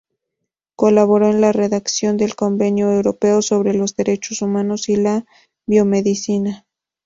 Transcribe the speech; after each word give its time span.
Colaboró 0.75 1.27
en 1.29 1.41
la 1.41 1.51
redacción 1.51 2.17
del 2.17 2.33
Convenio 2.33 2.91
Europeo 2.91 3.43
sobre 3.43 3.75
los 3.75 3.95
Derechos 3.95 4.41
Humanos 4.41 4.89
y 4.89 4.95
la 4.95 5.27
Biomedicina. 5.67 6.65